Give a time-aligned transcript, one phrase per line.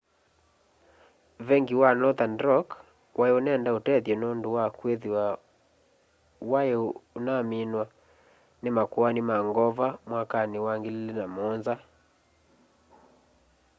[1.47, 2.67] venki wa nothern rock
[3.19, 5.25] wai unenda utethyo nundu wa kwithiwa
[6.51, 6.69] wai
[7.17, 7.83] unaumiw'a
[8.61, 11.77] ni makoani ma ngova mwakani wa 2007